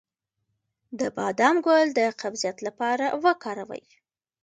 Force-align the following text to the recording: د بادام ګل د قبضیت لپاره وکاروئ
د 0.99 1.01
بادام 1.17 1.55
ګل 1.65 1.87
د 1.97 1.99
قبضیت 2.21 2.57
لپاره 2.67 3.05
وکاروئ 3.23 3.85